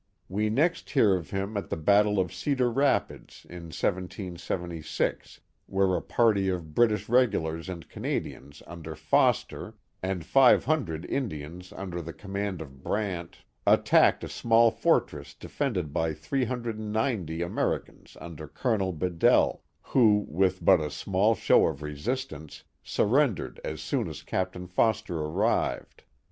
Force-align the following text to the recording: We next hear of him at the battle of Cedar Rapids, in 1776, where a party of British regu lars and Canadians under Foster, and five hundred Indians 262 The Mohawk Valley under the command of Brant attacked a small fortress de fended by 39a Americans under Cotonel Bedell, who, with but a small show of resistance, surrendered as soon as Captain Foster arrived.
We 0.27 0.49
next 0.49 0.89
hear 0.89 1.13
of 1.15 1.29
him 1.29 1.55
at 1.55 1.69
the 1.69 1.77
battle 1.77 2.19
of 2.19 2.33
Cedar 2.33 2.71
Rapids, 2.71 3.45
in 3.47 3.65
1776, 3.69 5.41
where 5.67 5.95
a 5.95 6.01
party 6.01 6.49
of 6.49 6.73
British 6.73 7.05
regu 7.05 7.43
lars 7.43 7.69
and 7.69 7.87
Canadians 7.87 8.63
under 8.65 8.95
Foster, 8.95 9.75
and 10.01 10.25
five 10.25 10.65
hundred 10.65 11.05
Indians 11.05 11.69
262 11.69 11.69
The 11.69 11.77
Mohawk 11.77 11.81
Valley 11.83 11.83
under 11.83 12.01
the 12.01 12.19
command 12.57 12.61
of 12.63 12.83
Brant 12.83 13.37
attacked 13.67 14.23
a 14.23 14.27
small 14.29 14.71
fortress 14.71 15.35
de 15.35 15.47
fended 15.49 15.93
by 15.93 16.13
39a 16.13 17.45
Americans 17.45 18.17
under 18.19 18.47
Cotonel 18.47 18.97
Bedell, 18.97 19.61
who, 19.83 20.25
with 20.27 20.65
but 20.65 20.79
a 20.81 20.89
small 20.89 21.35
show 21.35 21.67
of 21.67 21.83
resistance, 21.83 22.63
surrendered 22.81 23.61
as 23.63 23.81
soon 23.81 24.07
as 24.09 24.23
Captain 24.23 24.65
Foster 24.65 25.19
arrived. 25.19 26.03